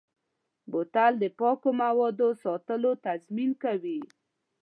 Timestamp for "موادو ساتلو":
1.81-2.91